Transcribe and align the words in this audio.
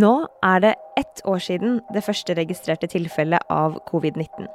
Nå 0.00 0.26
er 0.40 0.60
det 0.64 0.74
ett 0.96 1.20
år 1.28 1.40
siden 1.44 1.80
det 1.92 2.00
første 2.00 2.32
registrerte 2.32 2.88
tilfellet 2.88 3.44
av 3.52 3.74
covid-19. 3.90 4.46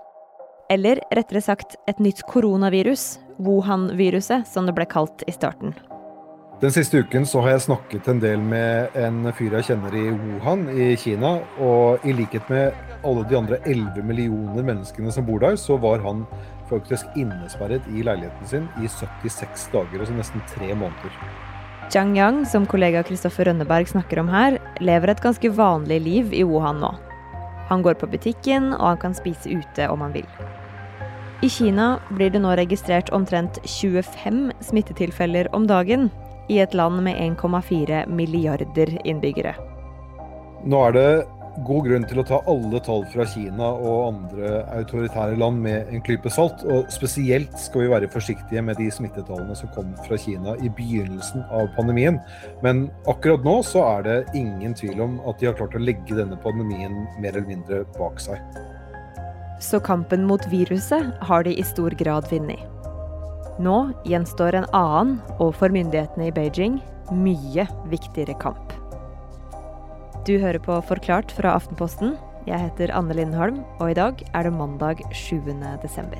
Eller 0.73 0.97
rettere 1.13 1.43
sagt 1.45 1.75
et 1.87 1.99
nytt 2.01 2.23
koronavirus, 2.25 3.19
Wuhan-viruset, 3.37 4.47
som 4.49 4.65
det 4.65 4.73
ble 4.73 4.87
kalt 4.89 5.21
i 5.29 5.35
starten. 5.35 5.75
Den 6.57 6.73
siste 6.73 7.03
uken 7.05 7.27
så 7.29 7.43
har 7.45 7.53
jeg 7.53 7.67
snakket 7.67 8.07
en 8.09 8.21
del 8.23 8.41
med 8.41 8.95
en 8.97 9.29
fyr 9.37 9.53
jeg 9.59 9.67
kjenner 9.67 9.93
i 9.93 10.07
Wuhan 10.09 10.63
i 10.73 10.87
Kina. 10.97 11.35
Og 11.61 12.01
i 12.01 12.15
likhet 12.17 12.49
med 12.49 12.73
alle 13.05 13.27
de 13.29 13.37
andre 13.37 13.59
11 13.61 14.01
millioner 14.01 14.65
menneskene 14.65 15.13
som 15.13 15.27
bor 15.27 15.43
der, 15.45 15.53
så 15.61 15.77
var 15.77 16.01
han 16.01 16.25
faktisk 16.71 17.13
innesperret 17.13 17.85
i 17.93 18.01
leiligheten 18.01 18.49
sin 18.49 18.65
i 18.81 18.89
76 18.89 19.69
dager, 19.75 20.01
altså 20.01 20.17
nesten 20.17 20.41
tre 20.49 20.73
måneder. 20.73 21.21
Zhang 21.89 22.17
Yang, 22.17 22.45
som 22.51 22.65
kollega 22.67 22.99
Kristoffer 23.07 23.47
Rønneberg 23.47 23.87
snakker 23.87 24.19
om 24.19 24.27
her, 24.27 24.57
lever 24.83 25.13
et 25.13 25.21
ganske 25.23 25.51
vanlig 25.55 26.01
liv 26.03 26.33
i 26.35 26.43
Wuhan 26.43 26.81
nå. 26.83 26.89
Han 27.69 27.83
går 27.83 27.95
på 28.01 28.09
butikken, 28.11 28.73
og 28.75 28.85
han 28.89 28.99
kan 29.01 29.15
spise 29.15 29.47
ute 29.47 29.87
om 29.87 30.03
han 30.03 30.15
vil. 30.15 30.27
I 31.45 31.49
Kina 31.49 31.99
blir 32.09 32.33
det 32.33 32.41
nå 32.43 32.55
registrert 32.59 33.11
omtrent 33.15 33.59
25 33.63 34.51
smittetilfeller 34.67 35.47
om 35.55 35.67
dagen, 35.69 36.09
i 36.49 36.59
et 36.63 36.73
land 36.75 37.03
med 37.03 37.15
1,4 37.19 38.05
milliarder 38.07 38.93
innbyggere. 39.03 39.55
Nå 40.67 40.83
er 40.87 40.95
det 40.95 41.09
god 41.65 41.87
grunn 41.87 42.05
til 42.07 42.21
å 42.21 42.25
ta 42.27 42.37
alle 42.49 42.79
tall 42.85 43.03
fra 43.09 43.25
Kina 43.29 43.69
og 43.73 44.07
andre 44.11 44.61
autoritære 44.75 45.37
land 45.41 45.61
med 45.63 45.89
en 45.93 46.03
klype 46.05 46.29
salt. 46.33 46.63
Og 46.69 46.91
spesielt 46.93 47.57
skal 47.61 47.85
vi 47.85 47.91
være 47.93 48.11
forsiktige 48.13 48.63
med 48.65 48.79
de 48.81 48.89
smittetallene 48.93 49.57
som 49.57 49.71
kom 49.75 49.91
fra 50.05 50.19
Kina 50.21 50.55
i 50.61 50.69
begynnelsen 50.69 51.45
av 51.49 51.71
pandemien. 51.77 52.19
Men 52.65 52.87
akkurat 53.09 53.45
nå 53.47 53.59
så 53.65 53.83
er 53.97 54.07
det 54.07 54.17
ingen 54.37 54.77
tvil 54.77 55.01
om 55.07 55.19
at 55.29 55.41
de 55.41 55.49
har 55.49 55.57
klart 55.57 55.77
å 55.77 55.83
legge 55.83 56.17
denne 56.17 56.37
pandemien 56.45 57.05
mer 57.17 57.33
eller 57.33 57.49
mindre 57.49 57.83
bak 57.97 58.21
seg. 58.21 58.41
Så 59.63 59.81
kampen 59.81 60.27
mot 60.29 60.43
viruset 60.51 61.15
har 61.25 61.47
de 61.47 61.55
i 61.57 61.65
stor 61.65 61.95
grad 61.97 62.29
vunnet. 62.29 62.61
Nå 63.57 63.77
gjenstår 64.05 64.59
en 64.59 64.67
annen, 64.77 65.15
og 65.41 65.55
for 65.57 65.73
myndighetene 65.73 66.29
i 66.29 66.33
Beijing, 66.35 66.77
mye 67.09 67.65
viktigere 67.89 68.37
kamp. 68.37 68.76
Du 70.27 70.33
hører 70.41 70.59
på 70.59 70.75
Forklart 70.83 71.29
fra 71.31 71.53
Aftenposten. 71.55 72.17
Jeg 72.43 72.59
heter 72.59 72.91
Anne 72.91 73.15
Lindholm, 73.15 73.61
og 73.79 73.93
i 73.93 73.95
dag 73.95 74.19
er 74.35 74.43
det 74.43 74.51
mandag 74.51 74.99
7. 75.15 75.37
desember. 75.79 76.19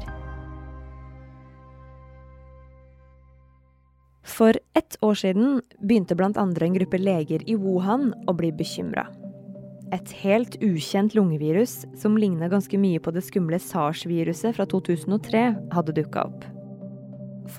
For 4.24 4.56
ett 4.80 4.96
år 5.04 5.20
siden 5.20 5.60
begynte 5.84 6.16
bl.a. 6.16 6.30
en 6.32 6.78
gruppe 6.78 7.02
leger 7.02 7.44
i 7.44 7.58
Wuhan 7.60 8.14
å 8.32 8.36
bli 8.38 8.54
bekymra. 8.56 9.10
Et 9.92 10.16
helt 10.24 10.56
ukjent 10.64 11.12
lungevirus 11.12 11.82
som 12.00 12.16
ligna 12.16 12.48
ganske 12.48 12.80
mye 12.80 13.04
på 13.04 13.12
det 13.12 13.26
skumle 13.28 13.60
SARS-viruset 13.60 14.56
fra 14.56 14.70
2003, 14.72 15.44
hadde 15.76 15.98
dukka 16.00 16.30
opp. 16.30 16.48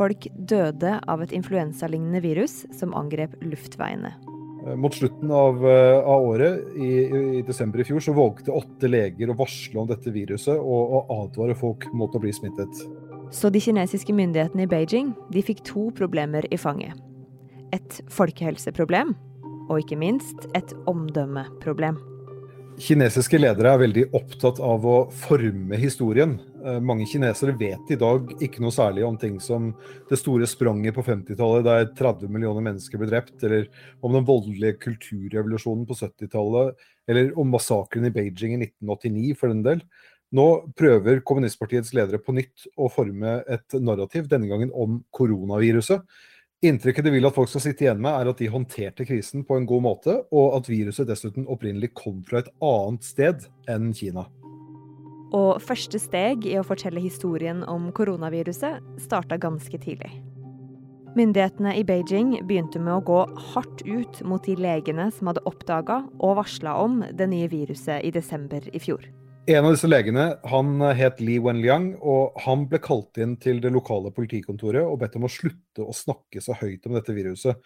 Folk 0.00 0.30
døde 0.48 0.96
av 1.04 1.28
et 1.28 1.36
influensalignende 1.36 2.24
virus 2.24 2.62
som 2.72 2.96
angrep 2.96 3.36
luftveiene. 3.44 4.16
Eh, 4.66 4.76
mot 4.76 4.94
slutten 4.94 5.30
av, 5.30 5.70
eh, 5.70 5.98
av 5.98 6.22
året, 6.22 6.76
i, 6.76 6.92
i, 7.38 7.42
desember 7.46 7.80
i 7.80 7.84
fjor, 7.84 8.00
så 8.00 8.12
vågte 8.12 8.54
åtte 8.54 8.90
leger 8.90 9.30
å 9.30 9.36
varsle 9.38 9.78
om 9.80 9.86
dette 9.88 10.12
viruset 10.14 10.56
og, 10.58 10.96
og 10.98 11.12
advare 11.14 11.56
folk 11.58 11.86
mot 11.94 12.14
å 12.14 12.22
bli 12.22 12.32
smittet. 12.34 12.82
Så 13.30 13.52
de 13.52 13.60
kinesiske 13.60 14.14
myndighetene 14.16 14.64
i 14.64 14.70
Beijing 14.70 15.12
de 15.32 15.44
fikk 15.44 15.62
to 15.68 15.88
problemer 15.96 16.48
i 16.50 16.58
fanget. 16.58 16.96
Et 17.76 18.00
folkehelseproblem, 18.10 19.12
og 19.68 19.82
ikke 19.82 19.98
minst 20.00 20.48
et 20.56 20.72
omdømmeproblem. 20.88 21.98
Kinesiske 22.78 23.40
ledere 23.40 23.74
er 23.74 23.82
veldig 23.82 24.06
opptatt 24.16 24.60
av 24.64 24.86
å 24.86 24.98
forme 25.26 25.76
historien. 25.76 26.38
Eh, 26.64 26.80
mange 26.82 27.06
kinesere 27.06 27.54
vet 27.58 27.90
i 27.92 27.98
dag 27.98 28.32
ikke 28.42 28.62
noe 28.64 28.74
særlig 28.74 29.04
om 29.06 29.16
ting 29.20 29.36
som 29.42 29.70
det 30.10 30.18
store 30.18 30.46
spranget 30.50 30.96
på 30.96 31.04
50-tallet 31.06 31.66
der 31.66 31.88
30 31.98 32.32
millioner 32.34 32.64
mennesker 32.64 33.00
ble 33.00 33.10
drept, 33.10 33.36
eller 33.46 33.68
om 34.02 34.16
den 34.16 34.26
voldelige 34.26 34.78
kulturrevolusjonen 34.82 35.86
på 35.88 35.98
70-tallet, 36.00 36.78
eller 37.08 37.30
om 37.38 37.52
massakren 37.54 38.08
i 38.08 38.14
Beijing 38.14 38.56
i 38.56 38.62
1989 38.66 39.36
for 39.38 39.54
den 39.54 39.62
del. 39.66 39.84
Nå 40.34 40.48
prøver 40.76 41.22
kommunistpartiets 41.24 41.94
ledere 41.96 42.20
på 42.20 42.34
nytt 42.36 42.66
å 42.76 42.90
forme 42.92 43.38
et 43.48 43.78
narrativ, 43.80 44.26
denne 44.28 44.50
gangen 44.50 44.74
om 44.76 44.98
koronaviruset. 45.14 46.02
Inntrykket 46.68 47.06
de 47.06 47.12
vil 47.14 47.28
at 47.28 47.36
folk 47.36 47.48
skal 47.52 47.62
sitte 47.62 47.86
igjen 47.86 48.02
med, 48.02 48.10
er 48.12 48.32
at 48.32 48.42
de 48.42 48.50
håndterte 48.50 49.06
krisen 49.06 49.46
på 49.46 49.56
en 49.56 49.68
god 49.68 49.84
måte, 49.86 50.18
og 50.34 50.58
at 50.58 50.68
viruset 50.68 51.06
dessuten 51.08 51.46
opprinnelig 51.46 51.94
kom 51.96 52.18
fra 52.26 52.42
et 52.42 52.50
annet 52.58 53.06
sted 53.06 53.46
enn 53.70 53.92
Kina. 53.94 54.26
Og 55.36 55.60
første 55.60 56.00
steg 56.00 56.46
i 56.48 56.56
å 56.56 56.64
fortelle 56.64 57.02
historien 57.04 57.60
om 57.68 57.90
koronaviruset 57.92 58.80
starta 59.02 59.36
ganske 59.40 59.80
tidlig. 59.82 60.10
Myndighetene 61.18 61.72
i 61.76 61.84
Beijing 61.84 62.34
begynte 62.46 62.80
med 62.80 62.94
å 62.94 63.04
gå 63.04 63.20
hardt 63.52 63.82
ut 63.88 64.20
mot 64.28 64.44
de 64.44 64.54
legene 64.60 65.08
som 65.16 65.30
hadde 65.30 65.42
oppdaga 65.48 66.02
og 66.20 66.36
varsla 66.38 66.76
om 66.78 67.00
det 67.16 67.26
nye 67.32 67.48
viruset 67.50 68.04
i 68.04 68.12
desember 68.14 68.68
i 68.72 68.80
fjor. 68.82 69.08
En 69.48 69.64
av 69.64 69.72
disse 69.72 69.88
legene 69.88 70.26
han 70.50 70.82
het 70.92 71.22
Li 71.24 71.38
Wenliang, 71.40 71.94
og 72.04 72.36
han 72.44 72.66
ble 72.68 72.82
kalt 72.84 73.16
inn 73.16 73.38
til 73.40 73.62
det 73.64 73.72
lokale 73.72 74.12
politikontoret 74.12 74.84
og 74.84 74.98
bedt 75.00 75.16
om 75.16 75.24
å 75.24 75.32
slutte 75.32 75.86
å 75.88 75.96
snakke 75.96 76.42
så 76.44 76.56
høyt 76.60 76.84
om 76.84 76.98
dette 76.98 77.16
viruset. 77.16 77.56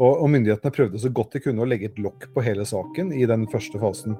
Og, 0.00 0.10
og 0.10 0.30
myndighetene 0.32 0.72
prøvde 0.72 1.00
så 1.00 1.12
godt 1.12 1.36
de 1.36 1.42
kunne 1.44 1.62
å 1.62 1.68
legge 1.68 1.90
et 1.90 2.00
lokk 2.00 2.30
på 2.32 2.44
hele 2.44 2.64
saken 2.68 3.12
i 3.12 3.28
den 3.28 3.44
første 3.52 3.80
fasen. 3.80 4.16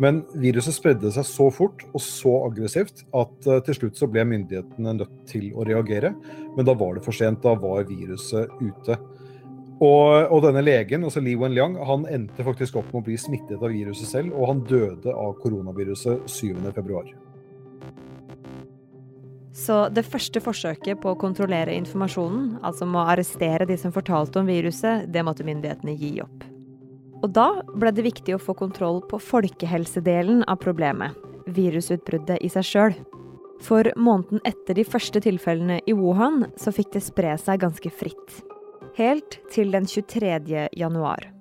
Men 0.00 0.22
viruset 0.40 0.74
spredde 0.74 1.12
seg 1.12 1.26
så 1.28 1.50
fort 1.52 1.84
og 1.90 2.00
så 2.00 2.32
aggressivt 2.46 3.04
at 3.12 3.48
uh, 3.48 3.58
til 3.66 3.76
slutt 3.76 4.00
så 4.00 4.08
ble 4.08 4.24
myndighetene 4.30 4.96
nødt 4.96 5.16
til 5.28 5.50
å 5.52 5.66
reagere. 5.68 6.14
Men 6.56 6.68
da 6.68 6.74
var 6.78 6.96
det 6.96 7.04
for 7.04 7.16
sent. 7.16 7.42
Da 7.44 7.52
var 7.60 7.88
viruset 7.88 8.48
ute. 8.62 8.96
Og, 9.80 10.28
og, 10.28 10.42
denne 10.44 10.60
legen, 10.60 11.06
altså 11.08 11.22
Li 11.24 11.32
Wenliang, 11.40 11.78
han 11.88 12.04
endte 12.12 12.44
faktisk 12.44 12.76
opp 12.76 12.90
med 12.92 13.00
å 13.00 13.06
bli 13.06 13.16
smittet 13.20 13.62
av 13.62 13.72
viruset 13.72 14.10
selv, 14.10 14.34
og 14.36 14.50
han 14.50 14.60
døde 14.68 15.14
av 15.14 15.38
koronaviruset 15.40 16.28
7.2. 16.28 17.00
Så 19.56 19.78
det 19.92 20.04
første 20.08 20.40
forsøket 20.44 21.00
på 21.00 21.14
å 21.14 21.18
kontrollere 21.20 21.74
informasjonen, 21.80 22.58
altså 22.64 22.88
med 22.88 23.00
å 23.00 23.08
arrestere 23.14 23.68
de 23.68 23.80
som 23.80 23.92
fortalte 23.92 24.40
om 24.40 24.48
viruset, 24.48 25.08
det 25.08 25.24
måtte 25.24 25.48
myndighetene 25.48 25.96
gi 25.96 26.18
opp. 26.24 26.49
Og 27.20 27.32
da 27.36 27.48
ble 27.74 27.92
det 27.92 28.06
viktig 28.06 28.36
å 28.36 28.42
få 28.42 28.54
kontroll 28.56 29.02
på 29.10 29.20
folkehelsedelen 29.20 30.44
av 30.48 30.60
problemet, 30.62 31.16
virusutbruddet 31.46 32.40
i 32.40 32.52
seg 32.52 32.66
sjøl. 32.66 33.00
For 33.60 33.90
måneden 34.00 34.40
etter 34.48 34.78
de 34.78 34.86
første 34.88 35.20
tilfellene 35.20 35.82
i 35.84 35.96
Wuhan, 35.96 36.46
så 36.56 36.72
fikk 36.72 36.94
det 36.94 37.04
spre 37.04 37.36
seg 37.40 37.60
ganske 37.60 37.92
fritt 37.92 38.40
helt 39.00 39.38
til 39.52 39.70
den 39.74 39.86
23. 39.86 40.68
januar. 40.76 41.39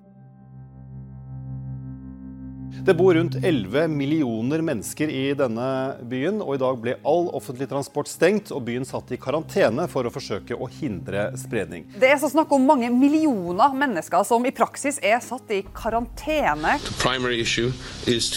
Det 2.86 2.94
bor 2.94 3.14
rundt 3.14 3.36
11 3.44 3.88
millioner 3.88 4.62
mennesker 4.66 5.10
i 5.10 5.34
denne 5.38 5.70
byen, 6.10 6.42
og 6.42 6.56
i 6.56 6.62
dag 6.62 6.78
ble 6.82 6.96
all 7.08 7.30
offentlig 7.38 7.70
transport 7.72 8.10
stengt 8.12 8.54
og 8.56 8.64
byen 8.68 8.86
satt 8.88 9.12
i 9.14 9.20
karantene 9.22 9.88
for 9.92 10.08
å 10.08 10.14
forsøke 10.14 10.58
å 10.58 10.70
hindre 10.80 11.30
spredning. 11.40 11.88
Det 12.00 12.12
er 12.14 12.22
så 12.22 12.30
snakk 12.32 12.54
om 12.56 12.68
mange 12.70 12.92
millioner 12.94 13.76
mennesker 13.78 14.26
som 14.28 14.46
i 14.46 14.54
praksis 14.56 15.02
er 15.02 15.20
satt 15.24 15.52
i 15.54 15.64
karantene. 15.74 16.78
The 16.86 16.98
primary 17.02 17.42
issue 17.42 17.74
is 18.06 18.30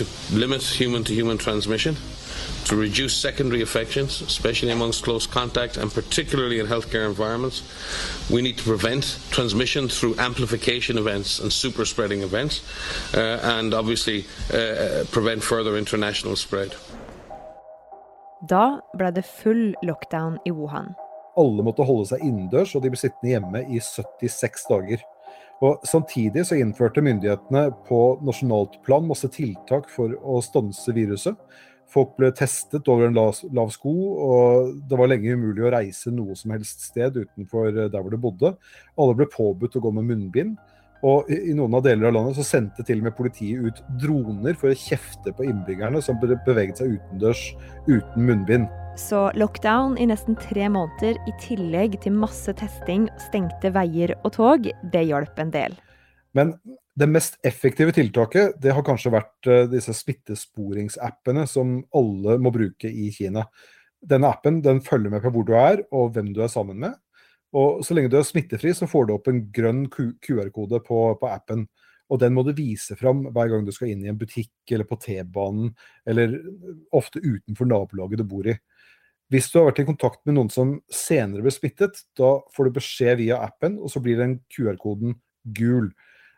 to 2.65 2.77
reduce 2.77 3.15
secondary 3.17 3.61
infections, 3.61 4.21
especially 4.23 4.73
amongst 4.73 5.05
close 5.05 5.27
contact 5.27 5.77
and 5.77 5.93
particularly 5.93 6.59
in 6.61 6.67
healthcare 6.67 7.07
environments. 7.07 7.63
We 8.31 8.43
need 8.43 8.59
to 8.59 8.65
prevent 8.65 9.19
transmission 9.31 9.89
through 9.89 10.17
amplification 10.19 10.99
events 10.99 11.41
and 11.41 11.53
super 11.53 11.85
spreading 11.85 12.23
events, 12.23 12.63
uh, 13.15 13.41
and 13.43 13.75
obviously 13.75 14.25
uh, 14.53 15.05
prevent 15.11 15.43
further 15.43 15.77
international 15.77 16.37
spread. 16.37 16.75
Da 18.49 18.81
ble 18.99 19.13
det 19.15 19.25
full 19.25 19.75
lockdown 19.87 20.39
i 20.45 20.51
Wuhan. 20.51 20.95
Alle 21.39 21.63
måtte 21.63 21.85
holde 21.87 22.09
seg 22.11 22.25
innendørs, 22.27 22.75
og 22.75 22.83
de 22.83 22.91
ble 22.91 22.99
sittende 22.99 23.31
hjemme 23.37 23.63
i 23.71 23.79
76 23.81 24.67
dager. 24.69 25.05
Og 25.63 25.85
Samtidig 25.87 26.43
så 26.47 26.59
innførte 26.59 27.05
myndighetene 27.05 27.69
på 27.87 28.01
nasjonalt 28.27 28.81
plan 28.83 29.07
masse 29.07 29.31
tiltak 29.31 29.87
for 29.93 30.17
å 30.19 30.41
stanse 30.43 30.95
viruset. 30.95 31.39
Folk 31.93 32.15
ble 32.17 32.31
testet 32.33 32.89
over 32.89 33.09
en 33.09 33.17
lav, 33.17 33.37
lav, 33.53 33.73
sko, 33.75 33.93
og 34.27 34.77
det 34.89 34.99
var 34.99 35.11
lenge 35.13 35.35
umulig 35.37 35.67
å 35.67 35.73
reise 35.75 36.13
noe 36.15 36.37
som 36.39 36.55
helst 36.55 36.87
sted 36.89 37.19
utenfor 37.21 37.69
eh, 37.69 37.91
der 37.93 38.01
hvor 38.01 38.15
de 38.15 38.21
bodde. 38.21 38.55
Alle 38.97 39.17
ble 39.19 39.29
påbudt 39.33 39.77
å 39.77 39.85
gå 39.85 39.93
med 39.99 40.09
munnbind. 40.09 40.57
Og 41.03 41.27
i, 41.33 41.39
i 41.51 41.55
noen 41.59 41.75
av 41.75 41.83
deler 41.85 42.09
av 42.09 42.15
landet 42.15 42.39
så 42.39 42.45
sendte 42.47 42.85
til 42.87 43.01
og 43.03 43.09
med 43.09 43.17
politiet 43.19 43.61
ut 43.61 43.81
droner 44.01 44.55
for 44.59 44.71
å 44.71 44.79
kjefte 44.79 45.35
på 45.35 45.49
innbyggerne 45.49 46.03
som 46.05 46.21
beveget 46.23 46.79
seg 46.79 46.95
utendørs 46.95 47.43
uten 47.89 48.29
munnbind. 48.29 48.71
Så 49.01 49.31
lockdown 49.41 49.97
i 49.99 50.07
nesten 50.11 50.37
tre 50.39 50.69
måneder 50.71 51.19
i 51.27 51.35
tillegg 51.43 51.97
til 52.05 52.15
masse 52.15 52.53
testing, 52.61 53.09
stengte 53.27 53.73
veier 53.75 54.15
og 54.21 54.35
tog, 54.37 54.69
det 54.93 55.05
hjalp 55.09 55.43
en 55.43 55.53
del. 55.53 55.77
Men 56.37 56.55
det 56.99 57.09
mest 57.09 57.39
effektive 57.47 57.93
tiltaket 57.97 58.59
det 58.61 58.75
har 58.77 58.85
kanskje 58.85 59.15
vært 59.15 59.49
eh, 59.49 59.69
disse 59.73 59.95
smittesporingsappene 59.97 61.47
som 61.49 61.79
alle 61.97 62.37
må 62.43 62.53
bruke 62.53 62.91
i 62.91 63.09
Kina. 63.15 63.47
Denne 64.03 64.33
appen 64.35 64.61
den 64.65 64.83
følger 64.85 65.15
med 65.15 65.23
på 65.25 65.33
hvor 65.33 65.47
du 65.49 65.55
er 65.57 65.85
og 65.95 66.13
hvem 66.17 66.33
du 66.35 66.43
er 66.45 66.53
sammen 66.53 66.83
med. 66.83 66.99
Og 67.57 67.85
Så 67.85 67.95
lenge 67.95 68.11
du 68.13 68.19
er 68.19 68.27
smittefri, 68.27 68.73
så 68.75 68.89
får 68.89 69.07
du 69.07 69.15
opp 69.15 69.29
en 69.29 69.45
grønn 69.53 69.87
QR-kode 69.93 70.81
på, 70.85 71.01
på, 71.21 71.29
appen. 71.29 71.67
Og 72.13 72.21
Den 72.21 72.35
må 72.37 72.45
du 72.45 72.53
vise 72.57 72.97
fram 72.97 73.27
hver 73.33 73.53
gang 73.53 73.65
du 73.65 73.73
skal 73.73 73.93
inn 73.93 74.05
i 74.05 74.11
en 74.13 74.21
butikk 74.21 74.73
eller 74.73 74.89
på 74.89 74.99
T-banen, 75.01 75.73
eller 76.09 76.39
ofte 76.93 77.21
utenfor 77.21 77.69
nabolaget 77.69 78.21
du 78.21 78.27
bor 78.29 78.49
i. 78.49 78.57
Hvis 79.33 79.49
du 79.49 79.61
har 79.61 79.71
vært 79.71 79.85
i 79.85 79.89
kontakt 79.89 80.21
med 80.29 80.37
noen 80.37 80.51
som 80.53 80.75
senere 80.93 81.45
ble 81.45 81.53
smittet, 81.55 82.03
da 82.19 82.35
får 82.53 82.69
du 82.69 82.77
beskjed 82.77 83.21
via 83.21 83.41
appen, 83.45 83.79
og 83.81 83.93
så 83.93 84.01
blir 84.05 84.21
den 84.21 84.41
QR-koden 84.53 85.17
gul. 85.57 85.89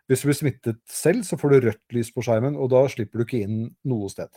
Hvis 0.09 0.23
du 0.23 0.29
blir 0.29 0.37
smittet 0.37 0.81
selv, 0.91 1.25
så 1.25 1.39
får 1.41 1.55
du 1.55 1.69
rødt 1.69 1.97
lys 1.97 2.11
på 2.13 2.25
skjermen, 2.25 2.59
og 2.61 2.73
da 2.75 2.85
slipper 2.93 3.21
du 3.21 3.25
ikke 3.25 3.45
inn 3.47 3.63
noe 3.89 4.11
sted. 4.13 4.29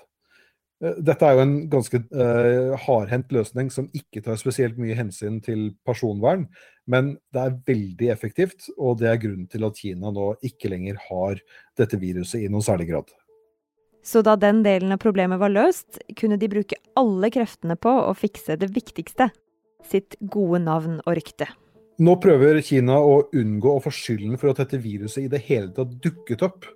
Eh, 0.83 0.97
dette 1.03 1.25
er 1.25 1.35
jo 1.35 1.43
en 1.43 1.55
ganske 1.71 2.01
uh, 2.13 2.73
hardhendt 2.85 3.33
løsning 3.33 3.71
som 3.73 3.89
ikke 3.97 4.21
tar 4.25 4.39
spesielt 4.39 4.77
mye 4.79 4.95
hensyn 4.97 5.41
til 5.43 5.71
personvern, 5.87 6.47
men 6.87 7.15
det 7.33 7.43
er 7.43 7.59
veldig 7.67 8.11
effektivt, 8.13 8.69
og 8.77 8.99
det 9.01 9.11
er 9.11 9.21
grunnen 9.21 9.49
til 9.51 9.65
at 9.67 9.79
Kina 9.79 10.13
nå 10.13 10.33
ikke 10.45 10.71
lenger 10.71 11.01
har 11.09 11.41
dette 11.79 11.99
viruset 11.99 12.45
i 12.45 12.51
noen 12.51 12.65
særlig 12.65 12.91
grad. 12.93 13.11
Så 14.07 14.21
da 14.23 14.37
den 14.39 14.61
delen 14.63 14.93
av 14.95 15.01
problemet 15.03 15.41
var 15.41 15.51
løst, 15.51 15.99
kunne 16.15 16.39
de 16.39 16.47
bruke 16.47 16.77
alle 16.95 17.27
kreftene 17.33 17.75
på 17.75 17.91
å 17.91 18.13
fikse 18.15 18.55
det 18.55 18.71
viktigste 18.71 19.33
sitt 19.87 20.15
gode 20.31 20.61
navn 20.63 21.01
og 21.03 21.17
rykte. 21.17 21.49
Nå 21.97 22.13
prøver 22.21 22.59
Kina 22.61 22.99
å 23.01 23.23
unngå 23.33 23.71
å 23.73 23.81
få 23.81 23.89
skylden 23.89 24.37
for 24.37 24.51
at 24.51 24.59
dette 24.61 24.77
viruset 24.83 25.23
i 25.23 25.29
det 25.31 25.39
hele 25.47 25.71
tatt 25.73 25.95
dukket 26.03 26.43
opp. 26.45 26.67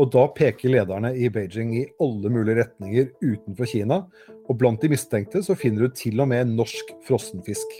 Og 0.00 0.08
da 0.14 0.22
peker 0.32 0.72
lederne 0.72 1.10
i 1.12 1.28
Beijing 1.28 1.74
i 1.76 1.82
alle 2.00 2.30
mulige 2.32 2.62
retninger 2.62 3.10
utenfor 3.20 3.68
Kina. 3.68 3.98
Og 4.48 4.56
blant 4.56 4.80
de 4.80 4.88
mistenkte 4.94 5.42
så 5.44 5.52
finner 5.60 5.84
du 5.84 5.98
til 5.98 6.24
og 6.24 6.30
med 6.32 6.54
norsk 6.56 6.94
frossenfisk. 7.04 7.74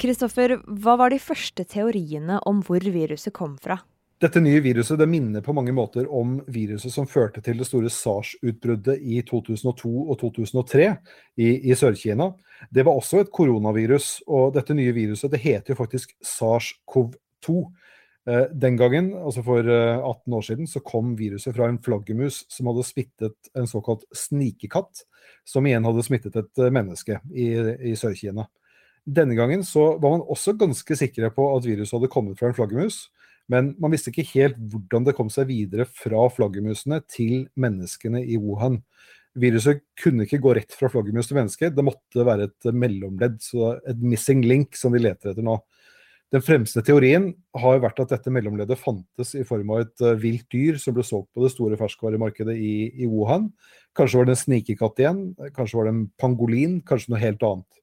Kristoffer, 0.00 0.58
hva 0.68 0.98
var 1.00 1.16
de 1.16 1.20
første 1.20 1.64
teoriene 1.64 2.42
om 2.48 2.60
hvor 2.64 2.84
viruset 2.84 3.32
kom 3.36 3.56
fra? 3.56 3.80
Dette 4.20 4.40
nye 4.44 4.60
viruset 4.60 4.98
det 5.00 5.06
minner 5.08 5.40
på 5.40 5.54
mange 5.56 5.72
måter 5.72 6.04
om 6.12 6.34
viruset 6.52 6.92
som 6.92 7.06
førte 7.08 7.40
til 7.40 7.56
det 7.56 7.64
store 7.64 7.88
SARS-utbruddet 7.88 9.00
i 9.00 9.22
2002 9.24 9.88
og 9.88 10.16
2003 10.20 10.88
i, 11.40 11.46
i 11.70 11.72
Sør-Kina. 11.72 12.26
Det 12.68 12.84
var 12.84 12.98
også 13.00 13.22
et 13.22 13.30
koronavirus, 13.32 14.18
og 14.28 14.52
dette 14.58 14.76
nye 14.76 14.92
viruset 14.92 15.32
det 15.32 15.40
heter 15.40 15.72
jo 15.72 15.78
faktisk 15.78 16.12
SARS-CoV-2. 16.20 17.54
Eh, 18.28 18.44
den 18.52 18.76
gangen, 18.76 19.14
altså 19.16 19.40
for 19.46 19.64
18 19.64 20.04
eh, 20.04 20.36
år 20.36 20.44
siden, 20.44 20.68
så 20.68 20.82
kom 20.84 21.14
viruset 21.16 21.56
fra 21.56 21.70
en 21.70 21.80
flaggermus 21.80 22.42
som 22.52 22.68
hadde 22.68 22.84
smittet 22.84 23.48
en 23.56 23.70
såkalt 23.70 24.04
snikekatt, 24.12 25.06
som 25.48 25.64
igjen 25.64 25.88
hadde 25.88 26.04
smittet 26.04 26.36
et 26.36 26.60
eh, 26.60 26.74
menneske 26.76 27.22
i, 27.32 27.48
i 27.88 27.94
Sør-Kina. 27.96 28.44
Denne 29.08 29.32
gangen 29.38 29.64
så 29.64 29.94
var 29.96 30.18
man 30.18 30.26
også 30.28 30.52
ganske 30.60 30.98
sikre 31.00 31.32
på 31.32 31.48
at 31.54 31.64
viruset 31.64 31.96
hadde 31.96 32.12
kommet 32.12 32.36
fra 32.36 32.52
en 32.52 32.58
flaggermus. 32.60 33.06
Men 33.50 33.72
man 33.82 33.94
visste 33.94 34.12
ikke 34.12 34.28
helt 34.36 34.58
hvordan 34.70 35.06
det 35.08 35.16
kom 35.18 35.30
seg 35.32 35.48
videre 35.50 35.86
fra 35.90 36.28
flaggermusene 36.30 37.00
til 37.10 37.48
menneskene 37.58 38.22
i 38.22 38.38
Wuhan. 38.38 38.78
Viruset 39.40 39.82
kunne 40.00 40.26
ikke 40.26 40.40
gå 40.42 40.54
rett 40.58 40.74
fra 40.74 40.90
flaggermus 40.90 41.30
til 41.30 41.38
menneske, 41.38 41.70
det 41.70 41.86
måtte 41.86 42.26
være 42.26 42.48
et 42.48 42.70
mellomledd, 42.74 43.38
så 43.42 43.76
et 43.88 44.00
missing 44.02 44.42
link 44.46 44.78
som 44.78 44.94
vi 44.94 45.02
leter 45.02 45.32
etter 45.32 45.46
nå. 45.46 45.58
Den 46.30 46.42
fremste 46.46 46.82
teorien 46.86 47.32
har 47.58 47.80
vært 47.82 47.98
at 48.04 48.12
dette 48.12 48.30
mellomleddet 48.30 48.78
fantes 48.78 49.32
i 49.34 49.42
form 49.46 49.72
av 49.74 49.82
et 49.82 50.04
eh, 50.06 50.18
vilt 50.22 50.46
dyr 50.54 50.76
som 50.78 50.94
ble 50.94 51.02
solgt 51.06 51.32
på 51.34 51.42
det 51.42 51.50
store 51.50 51.78
ferskvaremarkedet 51.78 52.54
i, 52.54 52.74
i 53.02 53.08
Wuhan. 53.10 53.48
Kanskje 53.98 54.20
var 54.20 54.28
det 54.28 54.36
en 54.36 54.42
snikekatt 54.44 55.02
igjen, 55.02 55.24
kanskje 55.56 55.80
var 55.80 55.88
det 55.88 55.94
en 55.96 56.04
pangolin, 56.22 56.78
kanskje 56.86 57.10
noe 57.10 57.22
helt 57.22 57.42
annet. 57.48 57.80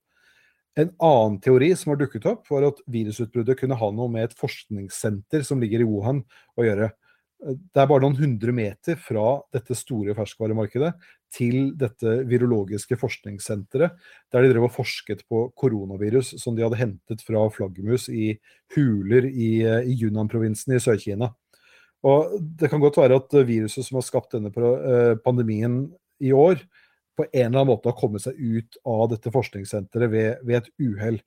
En 0.77 0.91
annen 1.01 1.39
teori 1.41 1.71
som 1.75 1.93
har 1.93 1.99
dukket 2.03 2.27
opp, 2.29 2.45
var 2.51 2.67
at 2.67 2.79
virusutbruddet 2.91 3.57
kunne 3.59 3.77
ha 3.79 3.89
noe 3.93 4.11
med 4.13 4.27
et 4.27 4.37
forskningssenter 4.37 5.45
som 5.45 5.61
ligger 5.63 5.81
i 5.81 5.87
Wuhan 5.89 6.21
å 6.57 6.65
gjøre. 6.67 6.91
Det 7.37 7.81
er 7.81 7.89
bare 7.89 8.01
noen 8.01 8.17
hundre 8.17 8.53
meter 8.53 8.97
fra 8.97 9.39
dette 9.53 9.75
store 9.77 10.15
ferskvaremarkedet 10.17 10.91
til 11.33 11.73
dette 11.77 12.13
virologiske 12.29 12.97
forskningssenteret, 12.97 13.93
der 14.33 14.45
de 14.45 14.53
drev 14.53 14.65
og 14.69 14.73
forsket 14.73 15.21
på 15.29 15.47
koronavirus 15.57 16.35
som 16.41 16.57
de 16.57 16.65
hadde 16.65 16.79
hentet 16.79 17.21
fra 17.25 17.43
flaggermus 17.53 18.07
i 18.09 18.31
huler 18.73 19.27
i, 19.29 19.51
i 19.65 19.97
Yunnan-provinsen 19.97 20.77
i 20.77 20.81
Sør-Kina. 20.81 21.29
Og 22.05 22.37
Det 22.57 22.69
kan 22.71 22.81
godt 22.81 22.97
være 23.01 23.17
at 23.21 23.37
viruset 23.45 23.85
som 23.85 23.99
har 23.99 24.05
skapt 24.05 24.37
denne 24.37 24.53
eh, 24.53 25.13
pandemien 25.21 25.87
i 26.21 26.33
år, 26.33 26.61
på 27.17 27.25
en 27.27 27.47
eller 27.47 27.63
annen 27.63 27.71
måte 27.71 27.89
har 27.89 27.97
kommet 27.97 28.23
seg 28.23 28.37
ut 28.37 28.77
av 28.85 29.07
dette 29.11 29.33
forskningssenteret 29.33 30.11
ved, 30.11 30.45
ved 30.45 30.61
et 30.61 30.69
uhell. 30.79 31.17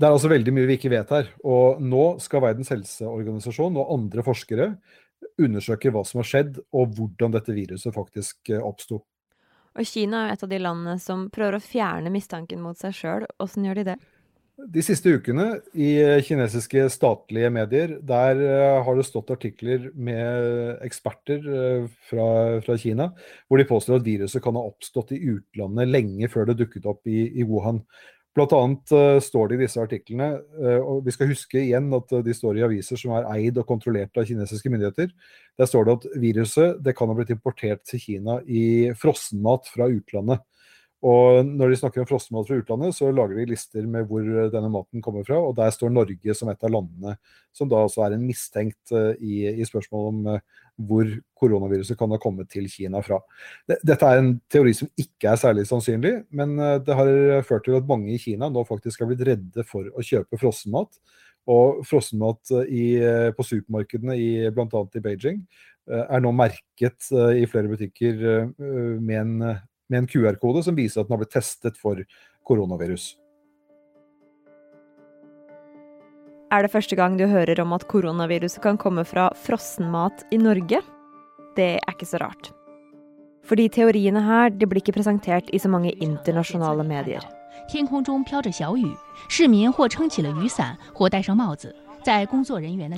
Det 0.00 0.08
er 0.08 0.16
altså 0.16 0.30
veldig 0.32 0.52
mye 0.56 0.68
vi 0.68 0.78
ikke 0.78 0.92
vet 0.92 1.12
her. 1.12 1.30
Og 1.44 1.80
nå 1.84 2.04
skal 2.24 2.42
Verdens 2.46 2.72
helseorganisasjon 2.72 3.78
og 3.78 3.94
andre 3.94 4.24
forskere 4.26 4.72
undersøke 5.40 5.92
hva 5.92 6.02
som 6.08 6.22
har 6.22 6.28
skjedd, 6.28 6.60
og 6.72 6.94
hvordan 6.96 7.34
dette 7.34 7.54
viruset 7.54 7.94
faktisk 7.94 8.52
eh, 8.52 8.62
oppsto. 8.64 9.02
Og 9.78 9.86
Kina 9.86 10.24
er 10.24 10.30
jo 10.30 10.36
et 10.38 10.44
av 10.46 10.50
de 10.50 10.60
landene 10.60 10.96
som 11.02 11.28
prøver 11.32 11.58
å 11.58 11.62
fjerne 11.62 12.10
mistanken 12.12 12.62
mot 12.64 12.78
seg 12.78 12.96
sjøl. 12.96 13.26
Åssen 13.42 13.68
gjør 13.68 13.80
de 13.80 13.86
det? 13.92 13.98
De 14.68 14.82
siste 14.84 15.08
ukene 15.16 15.46
i 15.72 15.88
kinesiske 16.26 16.84
statlige 16.92 17.48
medier, 17.54 17.94
der 18.04 18.40
eh, 18.44 18.80
har 18.84 18.96
det 18.98 19.06
stått 19.08 19.32
artikler 19.32 19.86
med 19.94 20.82
eksperter 20.84 21.46
eh, 21.48 21.86
fra, 22.10 22.26
fra, 22.64 22.76
Kina, 22.80 23.10
hvor 23.48 23.60
de 23.60 23.68
påstår 23.68 24.00
at 24.00 24.06
viruset 24.06 24.42
kan 24.44 24.58
ha 24.58 24.66
oppstått 24.68 25.14
i 25.16 25.20
utlandet 25.32 25.88
lenge 25.88 26.28
før 26.32 26.50
det 26.50 26.58
dukket 26.60 26.88
opp 26.90 27.08
i, 27.08 27.30
i 27.40 27.46
Wuhan. 27.46 27.80
Blant 28.36 28.52
annet 28.54 28.92
uh, 28.94 29.16
står 29.18 29.48
det 29.50 29.56
i 29.56 29.62
disse 29.64 29.80
artiklene, 29.82 30.28
uh, 30.60 30.78
og 30.78 31.00
vi 31.02 31.14
skal 31.16 31.32
huske 31.32 31.58
igjen 31.64 31.88
at 31.96 32.12
de 32.22 32.34
står 32.36 32.60
i 32.60 32.62
aviser 32.62 33.00
som 33.00 33.16
er 33.16 33.26
eid 33.32 33.58
og 33.58 33.66
kontrollert 33.66 34.20
av 34.20 34.28
kinesiske 34.28 34.70
myndigheter. 34.70 35.10
Der 35.58 35.66
står 35.66 35.88
det 35.88 35.96
at 35.96 36.06
viruset 36.22 36.78
det 36.84 36.94
kan 36.98 37.10
ha 37.10 37.16
blitt 37.18 37.32
importert 37.34 37.82
til 37.90 38.02
Kina 38.04 38.38
i 38.46 38.62
frossenmat 38.98 39.66
fra 39.72 39.90
utlandet. 39.90 40.44
Og 41.00 41.46
når 41.48 41.72
de 41.72 41.76
snakker 41.80 42.02
om 42.02 42.08
frossenmat 42.08 42.44
fra 42.44 42.58
utlandet, 42.60 42.92
så 42.92 43.08
lager 43.08 43.38
de 43.38 43.46
lister 43.48 43.86
med 43.88 44.04
hvor 44.08 44.24
denne 44.52 44.68
maten 44.72 45.00
kommer 45.04 45.24
fra. 45.24 45.38
Og 45.40 45.54
der 45.56 45.72
står 45.72 45.92
Norge 45.94 46.34
som 46.36 46.50
et 46.52 46.66
av 46.66 46.74
landene 46.74 47.14
som 47.56 47.70
da 47.70 47.80
også 47.86 48.04
er 48.04 48.16
en 48.16 48.26
mistenkt 48.26 48.92
uh, 48.92 49.14
i, 49.16 49.46
i 49.48 49.68
spørsmålet 49.68 50.10
om 50.10 50.28
uh, 50.36 50.66
hvor 50.90 51.08
koronaviruset 51.40 51.96
kan 52.00 52.12
ha 52.12 52.18
kommet 52.20 52.50
til 52.52 52.68
Kina 52.68 53.00
fra. 53.04 53.16
Dette 53.68 53.96
er 53.96 54.20
en 54.20 54.34
teori 54.52 54.74
som 54.76 54.90
ikke 55.00 55.32
er 55.32 55.40
særlig 55.40 55.64
sannsynlig, 55.68 56.12
men 56.36 56.54
det 56.56 56.96
har 56.96 57.10
ført 57.44 57.66
til 57.66 57.76
at 57.76 57.88
mange 57.88 58.14
i 58.14 58.20
Kina 58.20 58.48
nå 58.52 58.64
faktisk 58.68 59.02
har 59.02 59.10
blitt 59.10 59.24
redde 59.28 59.64
for 59.68 59.88
å 59.92 60.04
kjøpe 60.04 60.40
frossenmat. 60.40 60.96
Og 61.52 61.82
frossenmat 61.88 62.52
på 63.36 63.46
supermarkedene 63.50 64.16
i 64.16 64.30
bl.a. 64.56 64.82
i 64.96 65.04
Beijing 65.04 65.42
er 65.90 66.24
nå 66.24 66.32
merket 66.36 67.08
i 67.12 67.44
flere 67.50 67.72
butikker 67.72 68.24
med 68.56 69.16
en 69.20 69.60
med 69.90 70.04
en 70.04 70.10
QR-kode 70.10 70.62
som 70.66 70.78
viser 70.78 71.02
at 71.02 71.08
den 71.08 71.16
har 71.16 71.24
blitt 71.24 71.34
testet 71.34 71.78
for 71.80 72.00
koronavirus. 72.46 73.12
Er 76.50 76.64
det 76.66 76.72
første 76.72 76.96
gang 76.98 77.14
du 77.18 77.28
hører 77.30 77.60
om 77.62 77.76
at 77.76 77.86
koronaviruset 77.90 78.62
kan 78.62 78.78
komme 78.78 79.04
fra 79.06 79.28
frossenmat 79.38 80.24
i 80.34 80.38
Norge? 80.40 80.80
Det 81.54 81.76
er 81.78 81.92
ikke 81.94 82.08
så 82.10 82.18
rart. 82.22 82.50
For 83.46 83.58
de 83.58 83.68
teoriene 83.70 84.22
her 84.22 84.50
de 84.50 84.66
blir 84.66 84.82
ikke 84.82 84.96
presentert 84.98 85.50
i 85.54 85.60
så 85.62 85.70
mange 85.70 85.92
internasjonale 86.02 86.82
medier. 86.86 87.22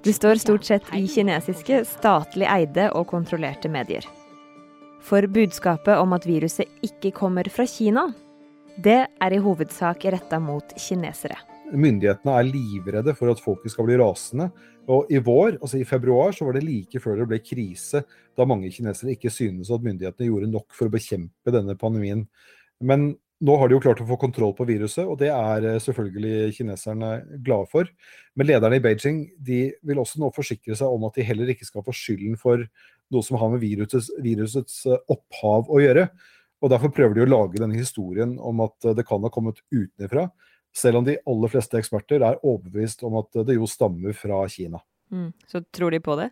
Det 0.02 0.16
står 0.16 0.40
stort 0.40 0.64
sett 0.64 0.90
i 0.96 1.04
kinesiske, 1.10 1.84
statlig 1.88 2.48
eide 2.48 2.88
og 2.96 3.08
kontrollerte 3.12 3.68
medier. 3.68 4.06
For 5.02 5.26
budskapet 5.26 5.98
om 5.98 6.14
at 6.14 6.26
viruset 6.28 6.68
ikke 6.86 7.10
kommer 7.16 7.48
fra 7.50 7.66
Kina, 7.66 8.06
det 8.82 9.00
er 9.02 9.34
i 9.34 9.40
hovedsak 9.42 10.06
retta 10.14 10.38
mot 10.40 10.74
kinesere. 10.78 11.36
Myndighetene 11.72 12.36
er 12.36 12.46
livredde 12.48 13.14
for 13.16 13.32
at 13.32 13.40
folket 13.42 13.72
skal 13.72 13.88
bli 13.88 13.96
rasende. 14.00 14.50
Og 14.92 15.10
i 15.12 15.20
vår, 15.22 15.56
altså 15.60 15.80
i 15.80 15.88
februar, 15.88 16.32
så 16.36 16.46
var 16.46 16.56
det 16.56 16.64
like 16.66 17.00
før 17.02 17.20
det 17.20 17.28
ble 17.30 17.40
krise, 17.42 18.02
da 18.36 18.46
mange 18.48 18.70
kinesere 18.74 19.14
ikke 19.14 19.30
synes 19.32 19.70
at 19.72 19.84
myndighetene 19.84 20.28
gjorde 20.28 20.50
nok 20.52 20.74
for 20.76 20.88
å 20.88 20.94
bekjempe 20.94 21.54
denne 21.54 21.76
pandemien. 21.78 22.24
Men 22.82 23.12
nå 23.42 23.56
har 23.58 23.68
de 23.68 23.74
jo 23.74 23.82
klart 23.82 24.00
å 24.02 24.06
få 24.06 24.18
kontroll 24.22 24.52
på 24.54 24.66
viruset, 24.68 25.02
og 25.02 25.16
det 25.18 25.32
er 25.34 25.66
eh, 25.66 25.80
selvfølgelig 25.82 26.54
kineserne 26.58 27.12
glade 27.42 27.66
for. 27.72 27.88
Men 28.38 28.48
lederne 28.48 28.78
i 28.78 28.82
Beijing 28.84 29.24
de 29.42 29.64
vil 29.82 30.00
også 30.02 30.22
nå 30.22 30.30
forsikre 30.34 30.76
seg 30.78 30.90
om 30.94 31.08
at 31.08 31.18
de 31.18 31.26
heller 31.26 31.50
ikke 31.50 31.66
skal 31.66 31.82
få 31.86 31.94
skylden 31.96 32.38
for 32.38 32.62
noe 33.12 33.26
som 33.26 33.38
har 33.40 33.52
med 33.52 33.62
virusets, 33.62 34.10
virusets, 34.22 34.84
eh, 34.86 35.00
opphav 35.12 35.70
å 35.70 35.80
gjøre. 35.82 36.08
Og 36.62 36.70
Derfor 36.70 36.92
prøver 36.94 37.16
de 37.16 37.24
å 37.24 37.30
lage 37.30 37.58
denne 37.58 37.78
historien 37.78 38.36
om 38.38 38.62
at 38.62 38.94
det 38.96 39.06
kan 39.06 39.22
ha 39.24 39.30
kommet 39.34 39.58
utenfra, 39.74 40.28
selv 40.72 41.00
om 41.00 41.06
de 41.08 41.18
aller 41.28 41.50
fleste 41.50 41.76
eksperter 41.80 42.22
er 42.22 42.38
overbevist 42.38 43.02
om 43.04 43.18
at 43.18 43.42
det 43.48 43.56
jo 43.56 43.66
stammer 43.66 44.14
fra 44.16 44.44
Kina. 44.48 44.78
Mm. 45.12 45.32
Så 45.50 45.60
tror 45.74 45.90
de 45.90 46.00
på 46.00 46.14
det? 46.20 46.30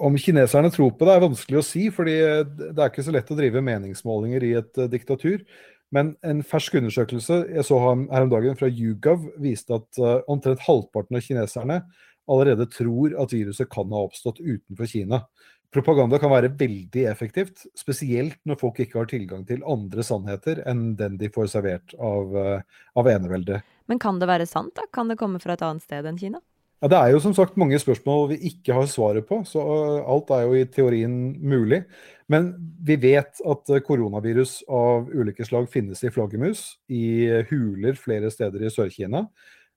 Om 0.00 0.16
kineserne 0.16 0.70
tror 0.72 0.94
på 0.96 1.04
det, 1.04 1.14
er 1.14 1.26
vanskelig 1.26 1.60
å 1.60 1.66
si, 1.66 1.84
fordi 1.92 2.16
det 2.48 2.78
er 2.78 2.88
ikke 2.88 3.04
så 3.04 3.12
lett 3.12 3.28
å 3.30 3.36
drive 3.36 3.60
meningsmålinger 3.60 4.46
i 4.48 4.54
et 4.62 4.82
diktatur. 4.90 5.44
Men 5.92 6.14
en 6.24 6.40
fersk 6.48 6.78
undersøkelse 6.80 7.42
jeg 7.52 7.66
så 7.68 7.76
her 7.76 8.24
om 8.24 8.32
dagen 8.32 8.56
fra 8.56 8.70
YouGov 8.72 9.28
viste 9.44 9.76
at 9.76 10.00
omtrent 10.32 10.64
halvparten 10.64 11.20
av 11.20 11.26
kineserne 11.26 11.82
allerede 12.30 12.68
tror 12.70 13.14
at 13.20 13.34
viruset 13.34 13.70
kan 13.70 13.90
ha 13.92 14.04
oppstått 14.06 14.40
utenfor 14.40 14.88
Kina. 14.88 15.24
Propaganda 15.72 16.18
kan 16.20 16.28
være 16.28 16.50
veldig 16.60 17.06
effektivt, 17.08 17.64
spesielt 17.78 18.36
når 18.48 18.58
folk 18.60 18.80
ikke 18.84 18.98
har 19.00 19.08
tilgang 19.08 19.46
til 19.48 19.62
andre 19.64 20.04
sannheter 20.04 20.60
enn 20.68 20.90
den 20.98 21.16
de 21.20 21.30
får 21.32 21.48
servert 21.54 21.94
av, 21.96 22.34
eh, 22.36 22.80
av 23.00 23.08
eneveldet. 23.08 23.62
Men 23.88 23.98
kan 23.98 24.18
det 24.20 24.28
være 24.28 24.46
sant? 24.46 24.74
da? 24.76 24.84
Kan 24.92 25.08
det 25.08 25.16
komme 25.20 25.40
fra 25.40 25.56
et 25.56 25.64
annet 25.64 25.82
sted 25.82 26.04
enn 26.04 26.18
Kina? 26.20 26.42
Ja, 26.82 26.88
Det 26.88 26.98
er 26.98 27.10
jo 27.12 27.20
som 27.20 27.32
sagt 27.32 27.56
mange 27.56 27.78
spørsmål 27.78 28.28
vi 28.34 28.50
ikke 28.50 28.74
har 28.74 28.86
svaret 28.90 29.24
på, 29.24 29.40
så 29.48 29.62
eh, 29.62 30.04
alt 30.12 30.30
er 30.30 30.42
jo 30.42 30.52
i 30.60 30.66
teorien 30.66 31.40
mulig. 31.40 31.84
Men 32.28 32.52
vi 32.84 32.96
vet 32.96 33.40
at 33.40 33.70
eh, 33.70 33.80
koronavirus 33.80 34.64
av 34.68 35.08
ulike 35.08 35.46
slag 35.46 35.70
finnes 35.72 36.04
i 36.04 36.12
flaggermus, 36.12 36.76
i 36.90 37.30
huler 37.48 37.96
flere 37.96 38.28
steder 38.30 38.66
i 38.66 38.72
Sør-Kina. 38.74 39.24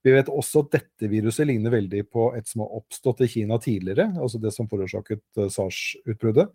Vi 0.05 0.13
vet 0.13 0.27
også 0.29 0.62
at 0.62 0.75
dette 0.75 1.07
viruset 1.09 1.47
ligner 1.50 1.74
veldig 1.74 2.03
på 2.13 2.27
et 2.38 2.45
som 2.45 2.62
har 2.62 2.75
oppstått 2.77 3.24
i 3.25 3.29
Kina 3.31 3.57
tidligere, 3.62 4.12
altså 4.21 4.38
det 4.41 4.51
som 4.53 4.67
forårsaket 4.69 5.24
eh, 5.41 5.47
SARS-utbruddet. 5.50 6.51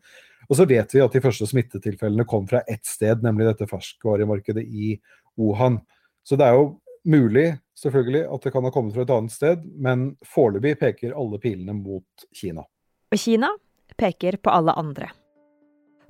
Og 0.46 0.58
så 0.58 0.66
vet 0.70 0.94
vi 0.94 1.02
at 1.02 1.16
de 1.16 1.22
første 1.24 1.48
smittetilfellene 1.50 2.28
kom 2.30 2.46
fra 2.50 2.62
ett 2.70 2.86
sted, 2.86 3.24
nemlig 3.26 3.48
dette 3.48 3.66
ferskvaremarkedet 3.70 4.62
i 4.62 4.92
Wuhan. 5.40 5.80
Så 6.22 6.38
det 6.38 6.46
er 6.46 6.60
jo 6.60 6.68
mulig 7.10 7.48
selvfølgelig 7.80 8.22
at 8.36 8.46
det 8.46 8.52
kan 8.54 8.68
ha 8.68 8.72
kommet 8.74 8.94
fra 8.94 9.02
et 9.02 9.14
annet 9.16 9.34
sted, 9.34 9.66
men 9.66 10.12
foreløpig 10.30 10.76
peker 10.84 11.18
alle 11.18 11.42
pilene 11.42 11.74
mot 11.74 12.28
Kina. 12.30 12.62
Og 13.10 13.18
Kina 13.18 13.50
peker 13.98 14.38
på 14.38 14.54
alle 14.54 14.78
andre. 14.78 15.10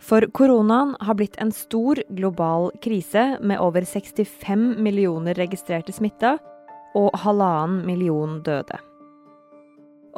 For 0.00 0.24
koronaen 0.36 0.92
har 1.00 1.16
blitt 1.16 1.40
en 1.40 1.52
stor 1.56 2.00
global 2.12 2.68
krise 2.84 3.38
med 3.40 3.60
over 3.60 3.84
65 3.88 4.76
millioner 4.80 5.36
registrerte 5.40 5.92
smitta 5.92 6.38
og 6.98 7.10
halvannen 7.22 7.84
million 7.86 8.40
døde. 8.46 8.78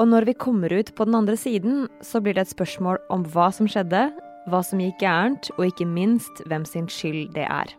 Og 0.00 0.08
når 0.08 0.24
vi 0.30 0.38
kommer 0.40 0.72
ut 0.72 0.94
på 0.96 1.04
den 1.04 1.14
andre 1.18 1.36
siden, 1.36 1.86
så 2.00 2.20
blir 2.22 2.34
det 2.36 2.46
et 2.46 2.54
spørsmål 2.54 3.00
om 3.12 3.26
hva 3.34 3.50
som 3.52 3.68
skjedde, 3.68 4.06
hva 4.48 4.60
som 4.64 4.80
gikk 4.80 5.02
gærent, 5.02 5.50
og 5.58 5.68
ikke 5.68 5.86
minst 5.86 6.42
hvem 6.48 6.64
sin 6.68 6.88
skyld 6.90 7.34
det 7.36 7.44
er. 7.44 7.74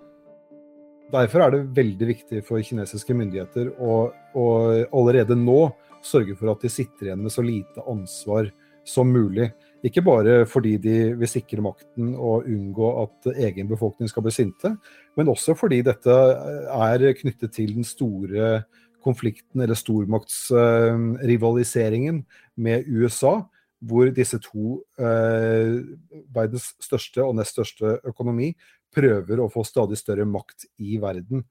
Derfor 1.13 1.45
er 1.45 1.53
det 1.53 1.65
veldig 1.77 2.09
viktig 2.09 2.41
for 2.45 2.61
kinesiske 2.63 3.13
myndigheter 3.17 3.73
å, 3.81 4.07
å 4.33 4.45
allerede 4.93 5.37
nå 5.37 5.67
sørge 6.03 6.35
for 6.37 6.53
at 6.53 6.63
de 6.63 6.71
sitter 6.71 7.09
igjen 7.09 7.21
med 7.23 7.33
så 7.33 7.43
lite 7.45 7.83
ansvar 7.89 8.49
som 8.87 9.11
mulig. 9.13 9.51
Ikke 9.83 9.99
bare 10.05 10.45
fordi 10.47 10.77
de 10.79 11.13
vil 11.19 11.27
sikre 11.27 11.59
makten 11.63 12.15
og 12.15 12.45
unngå 12.47 13.01
at 13.01 13.25
egen 13.33 13.67
befolkning 13.67 14.09
skal 14.11 14.23
bli 14.23 14.31
sinte, 14.31 14.77
men 15.19 15.29
også 15.31 15.55
fordi 15.59 15.81
dette 15.83 16.07
er 16.07 17.13
knyttet 17.19 17.51
til 17.57 17.75
den 17.75 17.83
store 17.87 18.63
konflikten, 19.03 19.61
eller 19.61 19.75
stormaktsrivaliseringen 19.75 22.25
med 22.55 22.83
USA, 22.87 23.43
hvor 23.83 24.07
disse 24.15 24.39
to 24.39 24.79
eh, 24.95 25.83
verdens 26.31 26.71
største 26.79 27.19
og 27.25 27.35
nest 27.35 27.51
største 27.57 27.99
økonomi 28.07 28.55
prøver 28.95 29.39
å 29.41 29.49
få 29.51 29.63
stadig 29.67 29.97
større 29.99 30.25
makt 30.29 30.65
i 30.79 30.97
verden. 31.01 31.43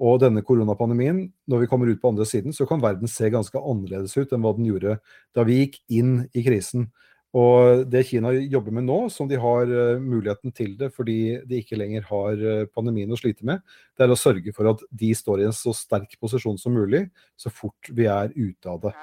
Og 0.00 0.20
denne 0.22 0.40
koronapandemien, 0.46 1.26
når 1.50 1.64
vi 1.64 1.68
kommer 1.68 1.90
ut 1.90 2.00
på 2.00 2.08
andre 2.12 2.24
siden, 2.28 2.54
så 2.56 2.64
kan 2.68 2.80
verden 2.80 3.10
se 3.10 3.28
ganske 3.32 3.58
annerledes 3.58 4.14
ut 4.16 4.32
enn 4.32 4.44
hva 4.44 4.54
den 4.56 4.68
gjorde 4.70 4.96
da 5.36 5.44
vi 5.48 5.64
gikk 5.64 5.80
inn 5.92 6.12
i 6.32 6.44
krisen. 6.46 6.88
Og 7.36 7.84
det 7.86 8.08
Kina 8.08 8.32
jobber 8.34 8.74
med 8.74 8.88
nå, 8.88 8.98
som 9.14 9.28
de 9.30 9.38
har 9.38 9.70
uh, 9.70 10.02
muligheten 10.02 10.50
til 10.50 10.74
det 10.78 10.90
fordi 10.96 11.38
de 11.46 11.60
ikke 11.62 11.78
lenger 11.78 12.02
har 12.08 12.42
uh, 12.42 12.66
pandemien 12.74 13.10
å 13.10 13.18
slite 13.18 13.46
med, 13.46 13.62
det 13.94 14.06
er 14.06 14.10
å 14.10 14.18
sørge 14.18 14.54
for 14.56 14.72
at 14.72 14.82
de 14.90 15.12
står 15.14 15.44
i 15.44 15.46
en 15.46 15.54
så 15.54 15.74
sterk 15.76 16.16
posisjon 16.18 16.58
som 16.58 16.74
mulig 16.74 17.04
så 17.38 17.52
fort 17.54 17.92
vi 17.94 18.08
er 18.10 18.34
ute 18.34 18.72
av 18.72 18.82
det. 18.82 18.94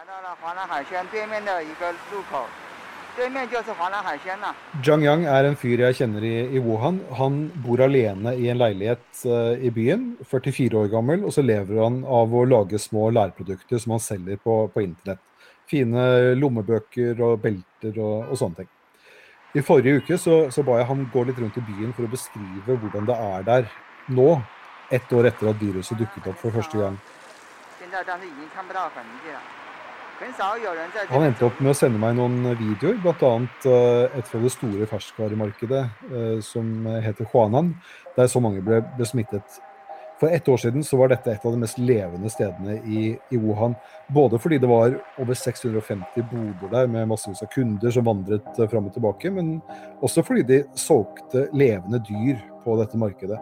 Zhang 4.86 5.01
Yang 5.07 5.24
er 5.31 5.48
en 5.48 5.55
fyr 5.57 5.86
jeg 5.88 5.96
kjenner 6.01 6.25
i, 6.27 6.36
i 6.51 6.60
Wuhan. 6.62 7.00
Han 7.17 7.39
bor 7.63 7.81
alene 7.81 8.36
i 8.36 8.51
en 8.51 8.60
leilighet 8.60 9.24
uh, 9.24 9.55
i 9.55 9.72
byen, 9.72 10.12
44 10.27 10.84
år 10.84 10.91
gammel, 10.91 11.24
og 11.24 11.31
så 11.34 11.48
lever 11.48 11.79
han 11.79 12.03
av 12.03 12.36
å 12.36 12.43
lage 12.46 12.77
små 12.81 13.07
lærprodukter 13.15 13.79
som 13.79 13.96
han 13.96 14.03
selger 14.03 14.43
på, 14.43 14.65
på 14.75 14.84
internett 14.84 15.24
fine 15.70 16.08
lommebøker 16.40 17.20
og 17.24 17.42
belter 17.44 18.00
og, 18.00 18.32
og 18.32 18.40
sånne 18.40 18.64
ting. 18.64 18.72
I 19.58 19.64
forrige 19.66 20.02
uke 20.02 20.18
så, 20.20 20.40
så, 20.52 20.64
ba 20.64 20.82
jeg 20.82 20.90
ham 20.90 21.06
gå 21.14 21.24
litt 21.28 21.40
rundt 21.42 21.58
i 21.58 21.66
byen 21.66 21.94
for 21.96 22.06
å 22.06 22.12
beskrive 22.12 22.76
hvordan 22.82 23.08
det 23.08 23.16
er 23.28 23.46
der 23.48 23.70
nå, 24.14 24.28
ett 24.94 25.14
år 25.14 25.30
etter 25.32 25.50
at 25.52 25.62
viruset 25.62 26.00
dukket 26.00 26.28
opp 26.32 26.38
for 26.42 26.56
første 26.56 26.80
gang. 26.80 27.00
Han 31.10 31.24
endte 31.24 31.46
opp 31.46 31.60
med 31.62 31.72
å 31.72 31.78
sende 31.78 32.00
meg 32.02 32.16
noen 32.18 32.54
videoer, 32.58 32.98
bl.a. 33.04 33.32
Eh, 33.70 34.18
et 34.18 34.30
fra 34.30 34.42
det 34.42 34.52
store 34.54 34.88
ferskvaremarkedet 34.90 35.84
eh, 36.10 36.38
som 36.46 36.88
heter 37.04 37.28
Huanan, 37.34 37.76
der 38.18 38.32
så 38.32 38.42
mange 38.44 38.64
ble, 38.66 38.82
ble 38.98 39.08
smittet 39.08 39.60
for 40.20 40.30
ett 40.34 40.48
år 40.50 40.58
siden 40.58 40.84
så 40.84 40.98
var 40.98 41.12
dette 41.12 41.32
et 41.32 41.46
av 41.46 41.54
de 41.54 41.60
mest 41.62 41.78
levende 41.78 42.30
stedene 42.34 42.80
i, 42.86 43.12
i 43.30 43.38
Wuhan. 43.38 43.76
Både 44.14 44.40
fordi 44.42 44.58
det 44.62 44.70
var 44.70 44.96
over 45.22 45.38
650 45.38 46.26
boder 46.32 46.72
der 46.72 46.90
med 46.90 47.10
massevis 47.12 47.44
av 47.46 47.52
kunder 47.54 47.94
som 47.94 48.08
vandret 48.08 48.48
eh, 48.58 48.70
fram 48.72 48.90
og 48.90 48.96
tilbake, 48.96 49.32
men 49.34 49.58
også 50.02 50.26
fordi 50.26 50.46
de 50.50 50.64
solgte 50.78 51.48
levende 51.54 52.02
dyr 52.08 52.42
på 52.66 52.80
dette 52.82 52.98
markedet. 53.00 53.38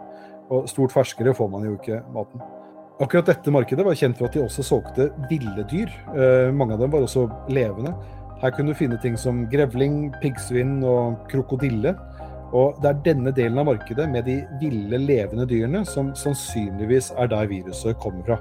Og 0.52 0.68
stort 0.70 0.94
ferskere 0.94 1.34
får 1.34 1.48
man 1.50 1.64
jo 1.66 1.78
ikke 1.78 2.02
maten. 2.14 2.44
Akkurat 3.02 3.28
dette 3.28 3.52
markedet 3.52 3.84
var 3.84 3.96
kjent 3.98 4.16
for 4.16 4.28
at 4.28 4.36
de 4.36 4.44
også 4.44 4.64
solgte 4.64 5.10
ville 5.30 5.64
dyr. 5.72 5.90
Eh, 6.16 6.52
mange 6.52 6.76
av 6.76 6.84
dem 6.84 6.92
var 6.92 7.04
også 7.04 7.26
levende. 7.52 7.92
Her 8.42 8.52
kunne 8.52 8.72
du 8.72 8.76
finne 8.76 8.98
ting 9.00 9.16
som 9.20 9.46
grevling, 9.52 10.10
piggsvin 10.20 10.82
og 10.84 11.22
krokodille. 11.30 11.94
Og 12.56 12.78
det 12.80 12.90
er 12.90 13.00
denne 13.04 13.32
delen 13.36 13.58
av 13.60 13.68
markedet 13.68 14.06
med 14.08 14.24
de 14.28 14.40
ville, 14.60 15.00
levende 15.02 15.46
dyrene 15.48 15.82
som 15.88 16.12
sannsynligvis 16.16 17.12
er 17.20 17.28
der 17.32 17.50
viruset 17.50 17.98
kommer 18.00 18.24
fra. 18.28 18.38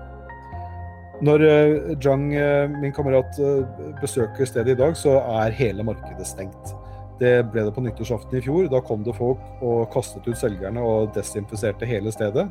Når 1.26 1.44
uh, 1.48 1.92
Zhang, 2.04 2.28
uh, 2.36 2.72
min 2.82 2.94
kamerat, 2.96 3.38
uh, 3.40 3.92
besøker 4.02 4.48
stedet 4.48 4.76
i 4.76 4.80
dag, 4.80 4.98
så 5.00 5.18
er 5.42 5.56
hele 5.56 5.86
markedet 5.88 6.28
stengt. 6.28 6.74
Det 7.22 7.38
ble 7.52 7.64
det 7.64 7.72
på 7.76 7.84
nyttårsaften 7.84 8.36
i 8.36 8.44
fjor. 8.44 8.68
Da 8.72 8.82
kom 8.84 9.06
det 9.06 9.16
folk 9.16 9.64
og 9.64 9.88
kastet 9.94 10.28
ut 10.28 10.40
selgerne 10.40 10.84
og 10.84 11.14
desinfiserte 11.16 11.88
hele 11.88 12.12
stedet. 12.12 12.50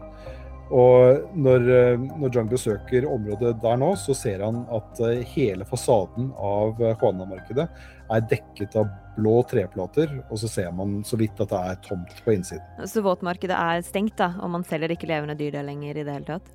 Og 0.72 1.26
når, 1.36 1.66
når 2.16 2.32
Zhang 2.32 2.48
besøker 2.48 3.04
området 3.04 3.58
der 3.60 3.76
nå, 3.76 3.90
så 4.00 4.16
ser 4.16 4.40
han 4.40 4.62
at 4.72 5.02
hele 5.34 5.66
fasaden 5.68 6.30
av 6.40 6.80
Juana-markedet 6.80 7.68
er 8.12 8.26
dekket 8.30 8.76
av 8.78 8.90
blå 9.14 9.38
treplater, 9.48 10.10
og 10.28 10.40
så 10.40 10.50
ser 10.50 10.74
man 10.74 10.98
så 11.06 11.18
vidt 11.20 11.38
at 11.40 11.52
det 11.52 11.62
er 11.70 11.80
tomt 11.86 12.18
på 12.24 12.34
innsiden. 12.34 12.90
Så 12.90 13.04
våtmarkedet 13.04 13.56
er 13.56 13.86
stengt, 13.86 14.16
da, 14.18 14.32
og 14.42 14.52
man 14.56 14.66
selger 14.66 14.92
ikke 14.94 15.08
levende 15.10 15.38
dyr 15.38 15.54
der 15.54 15.66
lenger 15.66 15.94
i 15.94 16.04
det 16.04 16.18
hele 16.18 16.28
tatt? 16.28 16.52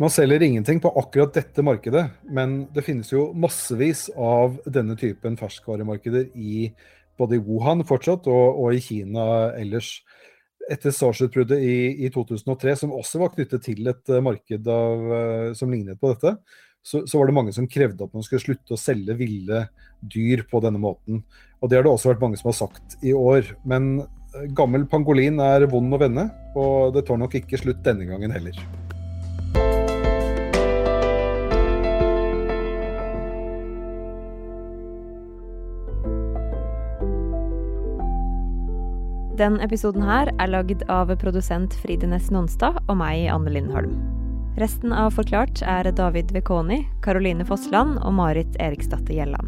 Man 0.00 0.12
selger 0.12 0.40
ingenting 0.40 0.78
på 0.80 0.92
akkurat 0.96 1.34
dette 1.36 1.64
markedet, 1.64 2.06
men 2.24 2.62
det 2.72 2.86
finnes 2.86 3.10
jo 3.12 3.26
massevis 3.36 4.06
av 4.16 4.56
denne 4.64 4.96
typen 4.96 5.36
ferskvaremarkeder 5.36 6.30
i 6.40 6.70
både 7.20 7.36
i 7.36 7.42
Wuhan 7.44 7.84
fortsatt 7.84 8.28
og, 8.32 8.62
og 8.62 8.76
i 8.76 8.80
Kina 8.80 9.26
ellers. 9.58 9.98
Etter 10.70 10.94
SARS-utbruddet 10.94 11.60
i, 11.60 11.76
i, 12.06 12.08
2003, 12.14 12.76
som 12.78 12.94
også 12.96 13.20
var 13.20 13.32
knyttet 13.34 13.64
til 13.66 13.90
et 13.90 14.12
marked 14.22 14.68
av, 14.70 15.06
eh, 15.16 15.46
som 15.58 15.72
lignet 15.72 15.98
på 16.00 16.12
dette, 16.14 16.36
så, 16.82 17.06
så, 17.06 17.18
var 17.18 17.28
det 17.28 17.36
mange 17.36 17.52
som 17.52 17.68
krevde 17.68 18.06
at 18.06 18.14
man 18.16 18.24
skulle 18.24 18.42
slutte 18.42 18.74
å 18.74 18.80
selge 18.80 19.16
ville 19.18 19.66
dyr 20.00 20.44
på 20.50 20.62
denne 20.64 20.80
måten. 20.80 21.22
Og 21.60 21.68
det 21.68 21.78
har 21.78 21.84
det 21.84 21.92
også 21.92 22.14
vært 22.14 22.24
mange 22.24 22.40
som 22.40 22.50
har 22.50 22.56
sagt 22.56 22.96
i 23.04 23.12
år. 23.16 23.52
Men 23.68 23.98
eh, 24.00 24.46
gammel 24.56 24.86
pangolin 24.88 25.42
er 25.44 25.68
vond 25.70 25.92
å 25.92 26.00
vende, 26.00 26.30
og 26.56 26.94
det 26.96 27.04
tar 27.08 27.20
nok 27.20 27.36
ikke 27.42 27.60
slutt 27.60 27.84
denne 27.84 28.08
gangen 28.08 28.32
heller. 28.32 28.56
Den 39.40 39.56
episoden 39.64 40.04
her 40.04 40.28
er 40.36 40.50
lagd 40.52 40.82
av 40.92 41.12
produsent 41.20 41.76
Fride 41.80 42.08
Næss 42.08 42.28
Nonstad 42.32 42.76
og 42.86 42.98
meg, 43.00 43.24
Anne 43.32 43.52
Lindholm. 43.56 44.19
Resten 44.58 44.90
av 44.92 45.12
Forklart 45.14 45.60
er 45.62 45.86
David 45.94 46.32
Vekoni, 46.34 46.80
Karoline 47.04 47.44
Fossland 47.46 48.00
og 48.02 48.16
Marit 48.18 48.56
Eriksdatter 48.58 49.14
Gjelland. 49.14 49.46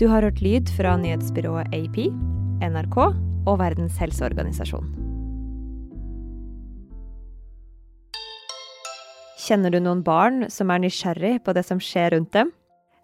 Du 0.00 0.06
har 0.08 0.24
hørt 0.24 0.40
lyd 0.40 0.70
fra 0.72 0.96
nyhetsbyrået 0.96 1.68
AP, 1.76 1.98
NRK 2.64 2.96
og 3.04 3.58
Verdens 3.60 3.98
helseorganisasjon. 4.00 4.88
Kjenner 9.44 9.74
du 9.74 9.82
noen 9.84 10.00
barn 10.02 10.46
som 10.48 10.72
er 10.72 10.80
nysgjerrig 10.80 11.36
på 11.44 11.52
det 11.52 11.66
som 11.68 11.82
skjer 11.82 12.14
rundt 12.16 12.32
dem? 12.32 12.54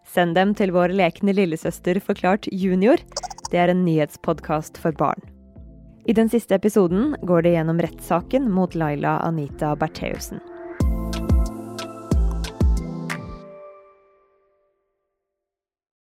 Send 0.09 0.33
dem 0.35 0.55
til 0.57 0.73
vår 0.73 0.95
lekne 0.97 1.37
lillesøster 1.37 2.01
Forklart 2.01 2.49
junior. 2.49 2.97
Det 3.53 3.61
er 3.61 3.69
en 3.69 3.85
nyhetspodkast 3.85 4.81
for 4.81 4.97
barn. 4.97 5.21
I 6.09 6.17
den 6.17 6.33
siste 6.33 6.57
episoden 6.57 7.13
går 7.29 7.45
det 7.45 7.53
gjennom 7.59 7.85
rettssaken 7.85 8.49
mot 8.51 8.73
Laila 8.75 9.19
Anita 9.27 9.75
Bertheussen. 9.77 10.41